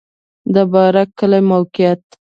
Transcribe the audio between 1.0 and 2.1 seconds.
کلی موقعیت